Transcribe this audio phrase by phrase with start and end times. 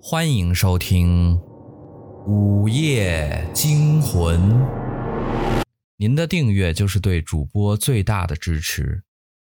[0.00, 1.36] 欢迎收听
[2.24, 4.40] 《午夜惊魂》。
[5.96, 9.02] 您的订阅就是对主播最大的支持。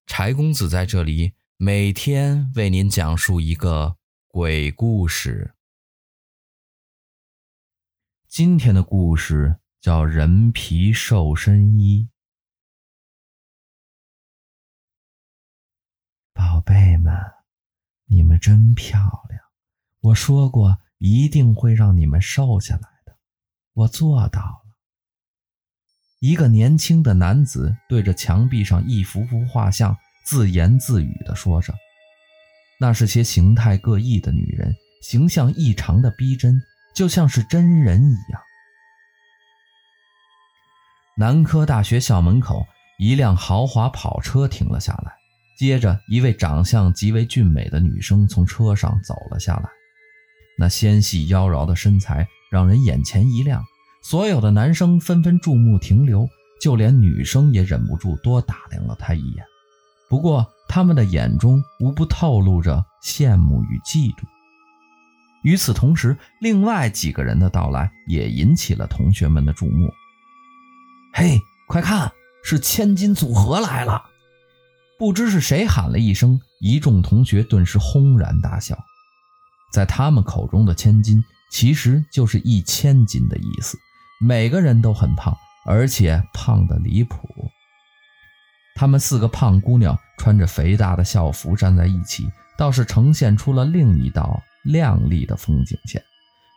[0.05, 3.95] 柴公子在这里每天为您讲述一个
[4.27, 5.55] 鬼故事。
[8.27, 12.09] 今天的故事叫《人皮瘦身衣》。
[16.33, 17.15] 宝贝们，
[18.07, 18.99] 你们真漂
[19.29, 19.42] 亮。
[20.03, 23.15] 我说过一定会让你们瘦下来的，
[23.73, 24.59] 我做到了。
[26.19, 31.73] 一个年轻的男子对着墙壁上一幅幅画像自言自语地说着，
[32.81, 36.61] 那是些形态各异的女人，形象异常的逼真，
[36.93, 38.41] 就像是真人一样。
[41.15, 42.65] 南科大学校门口，
[42.99, 45.13] 一辆豪华跑车停了下来，
[45.57, 49.69] 接着一位长相极为俊美的女生从车上走了下来。
[50.57, 53.63] 那纤细妖娆的身材让人眼前一亮，
[54.01, 56.27] 所有的男生纷纷注目停留，
[56.61, 59.43] 就连女生也忍不住多打量了她一眼。
[60.09, 64.23] 不过，他们的眼中无不透露着羡慕与嫉妒。
[65.43, 69.91] 与此同时，另外几个人的到来也引起了同学们的注目。
[71.13, 72.11] 嘿，快看，
[72.43, 74.03] 是千金组合来了！
[74.99, 78.77] 不知是谁喊了一声，一众同学顿时轰然大笑。
[79.73, 83.75] 在他们口中的千金，其实就是一千斤的意思。
[84.21, 85.35] 每个人都很胖，
[85.65, 87.17] 而且胖得离谱。
[88.75, 96.03] 他们四个胖姑娘穿着肥大的校服站在一起，倒是呈现出了另一道亮丽的风景线，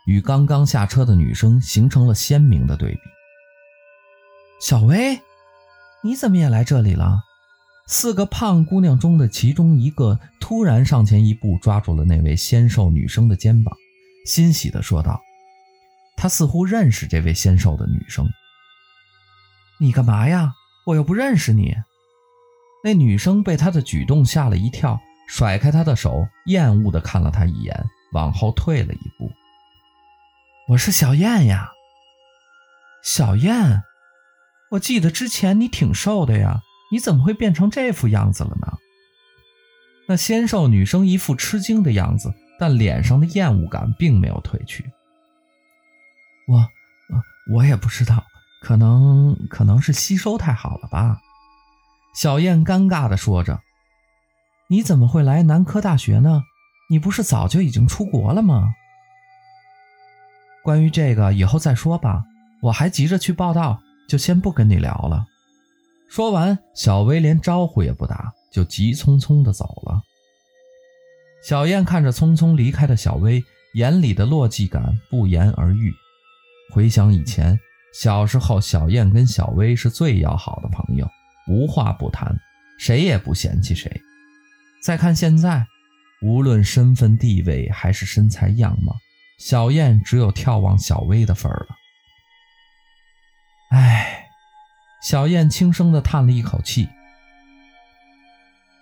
[0.06, 3.00] 与刚刚下车的女生形成了鲜明的对比。
[4.60, 5.20] 小薇，
[6.02, 7.20] 你怎么也来这里了？
[7.88, 13.72] 四个胖姑娘中的其中一个突然上前一步，抓住了那位纤瘦女生的肩膀，
[14.26, 15.22] 欣喜地说道
[16.18, 18.28] ：“她似乎认识这位纤瘦的女生。
[19.78, 20.52] 你干嘛呀？
[20.84, 21.76] 我又不认识你。”
[22.82, 29.30] 那女生被他的举动吓了一跳，甩开他的手，厌恶地看了他一眼，往后退了一步。
[30.70, 31.70] “我是小燕呀，
[33.04, 33.82] 小燕，
[34.72, 38.78] 我记得之前你挺瘦的呀。”你怎么会变成这副样子了呢？
[40.08, 44.90] 那纤瘦女生一副吃惊的样子，但脸上的厌恶感并没有褪去。
[46.46, 46.68] 我，
[47.54, 48.24] 我也不知道，
[48.62, 51.18] 可能可能是吸收太好了吧。
[52.14, 53.60] 小燕尴尬地说着
[54.70, 56.42] ：“你怎么会来南科大学呢？
[56.88, 58.74] 你不是早就已经出国了吗？”
[60.62, 62.22] 关于这个以后再说吧，
[62.62, 65.26] 我还急着去报到，就先不跟你聊了。
[66.08, 70.00] 说完，小薇连招呼也不打，就急匆匆地走了。
[71.42, 73.44] 小燕看着匆匆离开的小薇，
[73.74, 75.92] 眼里的落寂感不言而喻。
[76.72, 77.58] 回想以前，
[77.94, 81.08] 小时候，小燕跟小薇是最要好的朋友，
[81.48, 82.34] 无话不谈，
[82.78, 83.90] 谁也不嫌弃谁。
[84.82, 85.66] 再看现在，
[86.22, 88.96] 无论身份地位还是身材样貌，
[89.38, 91.76] 小燕只有眺望小薇的份儿了。
[93.70, 94.25] 唉。
[95.06, 96.88] 小燕轻声地叹了一口气。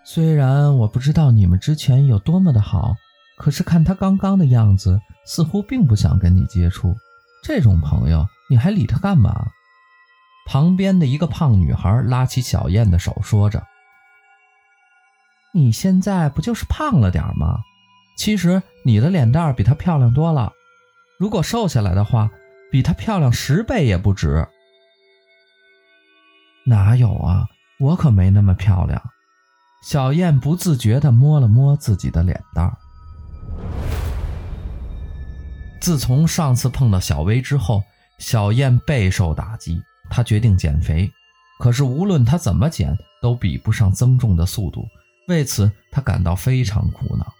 [0.04, 2.94] 虽然我不知道你们之前有多么的好，
[3.36, 6.94] 可是看他刚刚的样子，似乎并不想跟你接触。
[7.42, 9.48] 这种朋友，你还理他干嘛？
[10.46, 13.62] 旁边的一个胖女孩拉起小燕的手，说着
[15.52, 17.58] ：“你现在不就是胖了点吗？
[18.16, 20.54] 其实你的脸蛋比她漂亮多了。
[21.18, 22.30] 如果瘦下来的话，
[22.72, 24.48] 比她漂亮十倍也不止。”
[26.66, 27.46] 哪有啊，
[27.78, 29.02] 我可没那么漂亮。
[29.82, 32.76] 小燕不自觉地摸了摸自己的脸蛋儿。
[35.80, 37.82] 自从上次碰到小薇之后，
[38.18, 41.10] 小燕备受打击，她决定减肥。
[41.58, 44.86] 可是无论她怎么减，都比不上增重的速度。
[45.28, 47.30] 为此，她感到非常苦恼。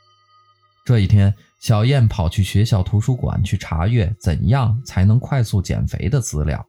[0.85, 6.63] 这一天，小燕跑去学校图书馆去查阅怎样才能快速减肥的资料。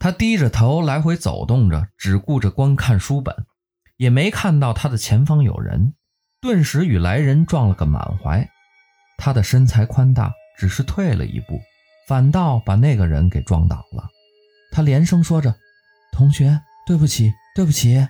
[0.00, 3.36] 他低着头来回走动着，只顾着观看书本，
[3.98, 5.92] 也没看到他的前方有人，
[6.40, 8.48] 顿时与来人撞了个满怀。
[9.18, 11.60] 他的身材宽大，只是退了一步，
[12.08, 14.08] 反倒把那个人给撞倒了。
[14.72, 15.54] 他连声说着
[16.10, 18.08] ：“同学，对不起，对不起。”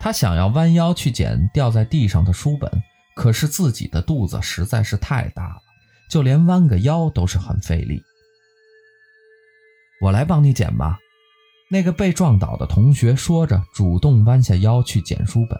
[0.00, 2.68] 他想要弯腰去捡掉在地上的书本，
[3.14, 5.60] 可是自己的肚子实在是太大了，
[6.10, 8.02] 就连弯个腰都是很费力。
[10.00, 10.98] 我来帮你捡吧。”
[11.72, 15.56] 那个被撞倒的同学说着，主动弯下腰去捡书本。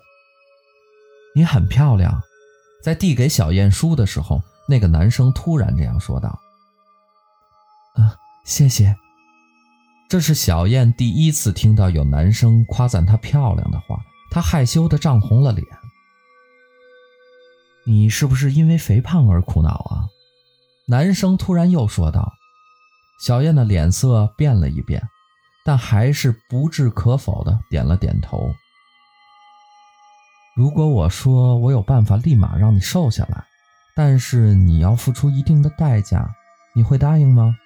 [1.36, 2.20] “你很漂亮。”
[2.82, 6.40] 在递给小燕书的时候，那个男生突然这样说道
[7.94, 8.96] ：“啊，谢谢。”
[10.08, 14.00] 这是小燕第一次听到有男生夸赞她漂亮的话，
[14.30, 15.66] 她害羞的涨红了脸。
[17.84, 20.08] 你是不是因为肥胖而苦恼啊？
[20.86, 22.32] 男生突然又说道。
[23.20, 25.06] 小燕的脸色变了一变，
[25.64, 28.50] 但还是不置可否的点了点头。
[30.56, 33.44] 如果我说我有办法立马让你瘦下来，
[33.94, 36.28] 但是你要付出一定的代价，
[36.74, 37.56] 你会答应吗？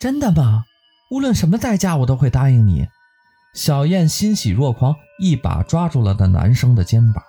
[0.00, 0.64] 真的吗？
[1.10, 2.88] 无论什么代价，我都会答应你。
[3.54, 7.22] 小燕欣喜若狂，一把抓住了那男生的肩膀。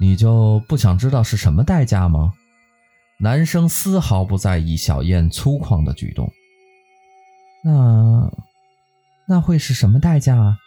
[0.00, 2.32] 你就不想知道是什么代价吗？
[3.18, 6.30] 男生丝毫不在意小燕粗犷的举动。
[7.64, 8.30] 那，
[9.26, 10.58] 那会是什么代价啊？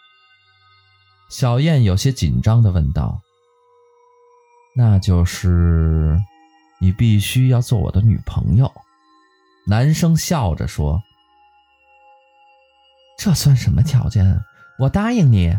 [1.30, 3.20] 小燕有些紧张的问道。
[4.76, 6.20] 那就是，
[6.80, 8.70] 你必须要做我的女朋友。
[9.66, 11.02] 男生笑着说。
[13.18, 14.40] 这算什么条件？
[14.78, 15.56] 我答应你。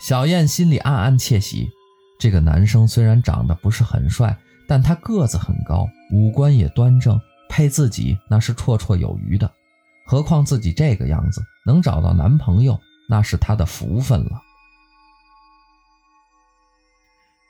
[0.00, 1.68] 小燕心里暗暗窃喜。
[2.20, 4.36] 这个男生虽然长得不是很帅，
[4.68, 7.18] 但他个子很高，五官也端正，
[7.48, 9.50] 配自己那是绰绰有余的。
[10.06, 12.78] 何况自己这个样子，能找到男朋友，
[13.08, 14.42] 那是他的福分了。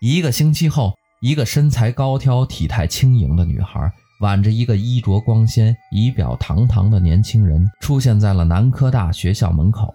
[0.00, 9.92] 一个星期后，一个身材高挑、体态轻盈的女孩，挽着一个衣着光鲜、仪表堂堂的年轻人，出现在了南科大学校门口。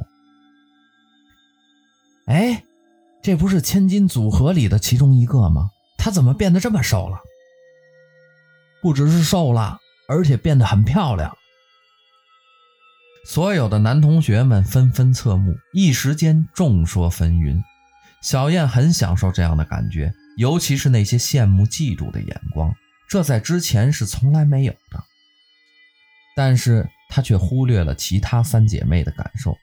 [2.25, 2.63] 哎。
[3.21, 5.69] 这不是千金组合里的其中一个吗？
[6.03, 7.17] 她怎么变得这么瘦了？
[8.81, 9.79] 不只是瘦了，
[10.09, 11.33] 而且变得很漂亮。
[13.25, 17.57] 所有的男同学们纷纷侧目，一时间众说纷纭。
[18.21, 22.75] 小燕很享受这样的感觉，尤其是那些羡慕嫉妒的眼光，
[23.09, 25.01] 这在之前是从来没有的。
[26.35, 29.57] 但是她却忽略了其他三姐妹的感受。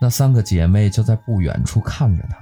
[0.00, 2.38] 那三个姐妹就在不远处看着她，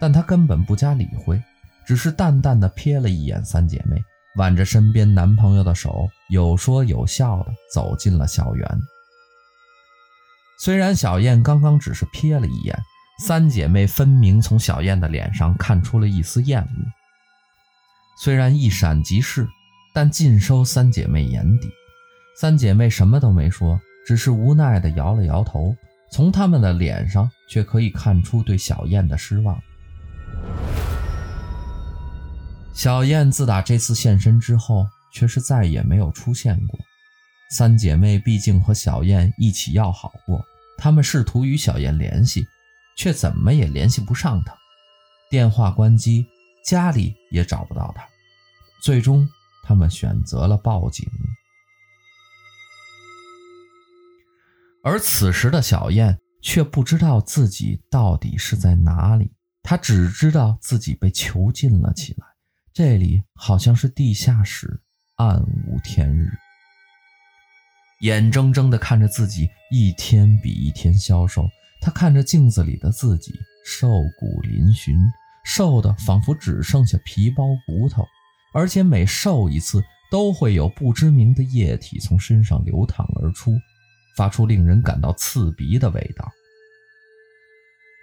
[0.00, 1.42] 但她根本不加理会，
[1.88, 3.96] 只是淡淡的瞥了一眼三姐妹，
[4.36, 8.78] 挽着身边男朋友的手，有说有笑的走进了校园。
[10.60, 12.78] 虽然小燕刚刚只是瞥了一眼，
[13.24, 16.68] 三姐妹分明从小燕的脸上看出了一丝厌恶。
[18.22, 19.48] 虽然一闪即逝，
[19.94, 21.70] 但尽收三姐妹眼底。
[22.38, 25.74] 三姐妹什么都没说，只是无奈地摇了摇头。
[26.12, 29.58] 从他们的脸上却可以看出对小燕的失望。
[32.78, 36.78] 小燕自打这次现身之后，却是再也没有出现过。
[37.50, 40.40] 三姐妹毕竟和小燕一起要好过，
[40.76, 42.46] 她们试图与小燕联系，
[42.96, 44.54] 却怎么也联系不上她。
[45.28, 46.24] 电话关机，
[46.64, 48.06] 家里也找不到她。
[48.80, 49.28] 最终，
[49.64, 51.04] 她们选择了报警。
[54.84, 59.32] 而此时的小燕却不知道自己到底是在哪里，
[59.64, 62.27] 她只知道自己被囚禁了起来，
[62.78, 64.80] 这里好像是地下室，
[65.16, 66.30] 暗无天日。
[68.02, 71.44] 眼睁睁地看着自己一天比一天消瘦，
[71.80, 73.32] 他看着镜子里的自己，
[73.64, 73.88] 瘦
[74.20, 74.96] 骨嶙峋，
[75.44, 78.06] 瘦得仿佛只剩下皮包骨头，
[78.54, 83.50] 而且每瘦一次，都会有不知名的液体从身上流淌而出。
[84.16, 86.30] 发出令人感到刺鼻的味道。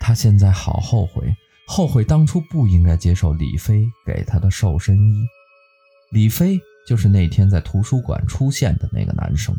[0.01, 1.33] 他现在好后悔，
[1.67, 5.25] 后悔当初不应该接受李飞给他的瘦身衣。
[6.11, 9.55] 李飞就是那天在图书馆出现的那个男生。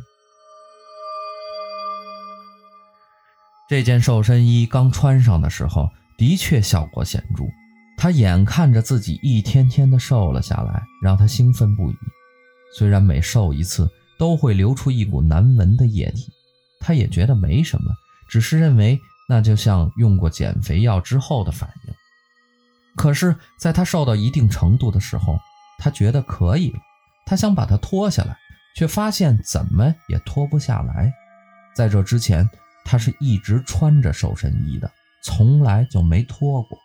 [3.68, 7.44] 这件瘦身衣刚穿上的时候，的确效果显著。
[7.98, 11.96] 他眼看着自己一天天的瘦了下来，让他兴奋不已。
[12.76, 16.30] 虽然每瘦一次都会流出一股难闻的液体。
[16.78, 17.90] 他也觉得没什么，
[18.28, 21.94] 只是认为那就像用过减肥药之后的反应。
[22.96, 25.38] 可是，在他瘦到一定程度的时候，
[25.78, 26.78] 他觉得可以了。
[27.26, 28.36] 他想把它脱下来，
[28.76, 31.12] 却发现怎么也脱不下来。
[31.74, 32.48] 在这之前，
[32.84, 34.90] 他是一直穿着瘦身衣的，
[35.24, 36.78] 从来就没脱过。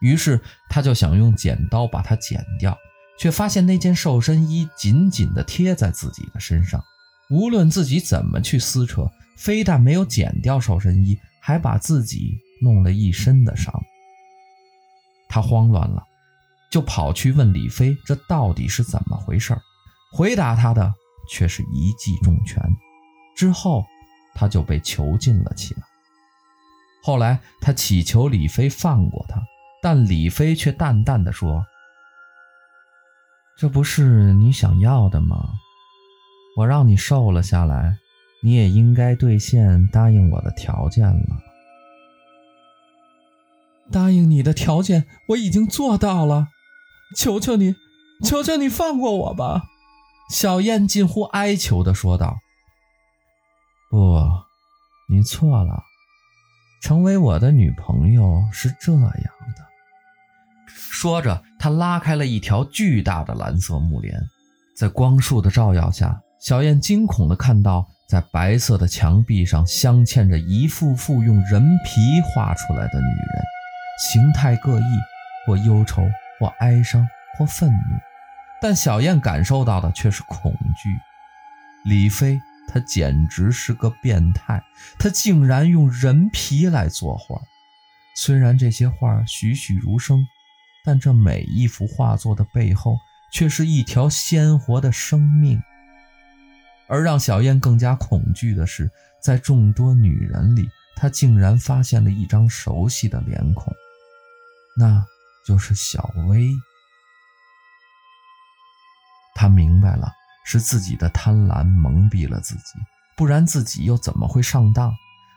[0.00, 2.76] 于是，他就想用剪刀把它剪掉，
[3.18, 6.82] 却发现那件瘦身衣紧紧地贴在自己的身上。
[7.30, 9.06] 无论自己怎么去撕扯，
[9.38, 13.72] 非但没有剪掉瘦身衣，还把自己弄了一身的伤。
[15.30, 16.04] 他慌乱了，
[16.70, 19.56] 就跑去问李飞：“这到底是怎么回事？”
[20.12, 20.92] 回答他的
[21.30, 22.62] 却是一记重拳。
[23.34, 23.82] 之后，
[24.34, 25.80] 他就被囚禁了起来。
[27.02, 29.40] 后来，他祈求李飞放过他，
[29.82, 31.64] 但李飞却淡淡的说
[33.56, 35.54] ：“这不是你想要的吗？
[36.58, 37.96] 我让你瘦了下来，
[38.42, 41.42] 你也应该兑现答应我的条件了。
[43.90, 46.48] 答应你的条件我已经做到了，
[47.16, 47.74] 求求你，
[48.24, 49.62] 求求你放过我吧！”
[50.30, 52.38] 小燕近乎哀求的说道。
[53.90, 54.20] “不，
[55.08, 55.82] 你错了。
[56.82, 59.66] 成为我的女朋友是这样的。”
[60.68, 64.20] 说着，他拉开了一条巨大的蓝色幕帘，
[64.76, 73.44] 在光束的照耀下，小燕惊恐地看到，在白色的墙壁上镶嵌着一幅幅用人皮画出来的女人，
[74.12, 74.84] 形态各异，
[75.46, 76.02] 或忧愁，
[76.40, 77.78] 或哀伤，或愤怒。
[78.62, 80.88] 但小燕感受到的却是恐惧。
[81.84, 84.62] 李飞，他简直是个变态，
[84.98, 87.38] 他竟然用人皮来作画。
[88.16, 90.26] 虽然这些画栩栩如生。
[90.84, 92.96] 但这每一幅画作的背后，
[93.30, 95.60] 却是一条鲜活的生命。
[96.88, 98.90] 而让小燕更加恐惧的是，
[99.22, 103.72] 在众多女人里，她竟然发现了一张熟悉的脸孔，
[104.76, 105.04] 那
[105.46, 106.50] 就是小薇。
[109.34, 110.10] 她明白了，
[110.44, 112.78] 是自己的贪婪蒙蔽了自己，
[113.16, 114.92] 不然自己又怎么会上当？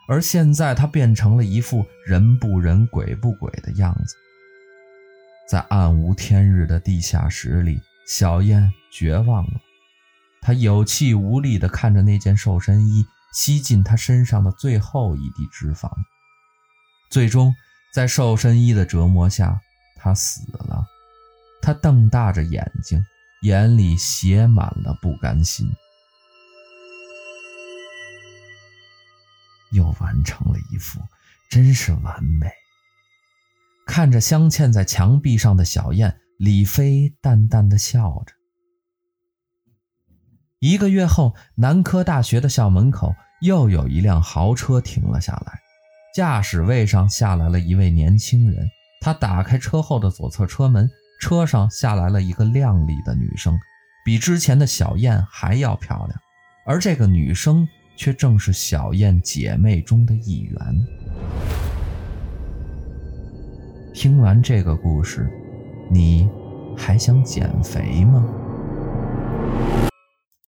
[0.08, 4.15] 而现在，她变成了一副人不人、鬼不鬼的样子。
[5.48, 9.62] 在暗无天日的地下室里，小燕绝望了。
[10.41, 15.89] 他有气无力地看着那件瘦身衣，吸进他身上的最后一滴脂肪。
[17.10, 17.53] 最终，
[17.93, 19.62] 在瘦身衣的折磨下，
[19.98, 20.83] 他死了。
[21.62, 23.05] 他瞪大着眼睛，
[23.43, 25.71] 眼里写满了不甘心。
[29.71, 31.00] 又完成了一幅，
[31.50, 32.51] 真是完美。
[33.86, 38.33] 看着镶嵌在墙壁上的小燕，李飞淡淡的笑着。
[40.61, 45.59] 一个月后，南科大学的校门口又有一辆豪车停了下来，
[46.13, 48.69] 驾驶位上下来了一位年轻人。
[48.99, 50.87] 他打开车后的左侧车门，
[51.19, 53.57] 车上下来了一个靓丽的女生，
[54.05, 56.21] 比之前的小燕还要漂亮。
[56.67, 60.55] 而这个女生却正是小燕姐妹中的一员。
[63.95, 65.27] 听完这个故事，
[65.89, 66.29] 你
[66.77, 68.23] 还想减肥吗？